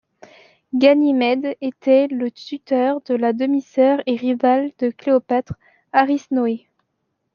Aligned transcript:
Ganymède 0.73 1.55
était 1.61 2.07
le 2.07 2.31
tuteur 2.31 3.01
de 3.01 3.13
la 3.13 3.33
demi-sœur 3.33 3.99
et 4.07 4.15
rivale 4.15 4.71
de 4.79 4.89
Cléopâtre, 4.89 5.53
Arsinoé. 5.93 6.65